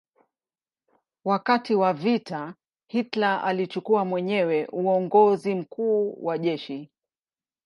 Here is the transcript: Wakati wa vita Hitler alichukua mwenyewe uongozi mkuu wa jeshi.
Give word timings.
Wakati 1.25 1.75
wa 1.75 1.93
vita 1.93 2.55
Hitler 2.87 3.41
alichukua 3.45 4.05
mwenyewe 4.05 4.67
uongozi 4.71 5.55
mkuu 5.55 6.25
wa 6.25 6.37
jeshi. 6.37 6.89